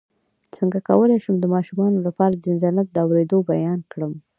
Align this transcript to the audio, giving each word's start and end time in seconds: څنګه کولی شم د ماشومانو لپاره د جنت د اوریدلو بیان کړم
څنګه 0.55 0.77
کولی 0.89 1.17
شم 1.23 1.35
د 1.39 1.45
ماشومانو 1.53 1.97
لپاره 2.07 2.33
د 2.37 2.45
جنت 2.61 2.87
د 2.91 2.97
اوریدلو 3.05 3.39
بیان 3.51 3.79
کړم 3.91 4.13